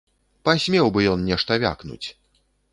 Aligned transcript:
Пасмеў 0.47 0.89
бы 0.95 1.05
ён 1.13 1.19
нешта 1.29 1.61
вякнуць! 1.67 2.03